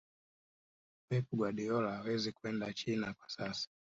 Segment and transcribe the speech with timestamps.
[1.09, 3.69] pep guardiola hawezi kwenda china kwa sasa